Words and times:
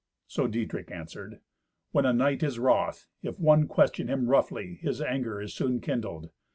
Sir 0.25 0.47
Dietrich 0.47 0.89
answered, 0.89 1.41
"When 1.91 2.07
a 2.07 2.11
knight 2.11 2.41
is 2.41 2.57
wroth, 2.57 3.05
if 3.21 3.37
one 3.39 3.67
question 3.67 4.07
him 4.07 4.25
roughly, 4.27 4.79
his 4.81 4.99
anger 4.99 5.39
is 5.39 5.53
soon 5.53 5.79
kindled. 5.79 6.31